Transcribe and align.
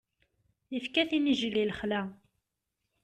Ifka-t 0.77 1.11
inijjel 1.17 1.55
i 1.61 1.63
lexla. 1.69 2.01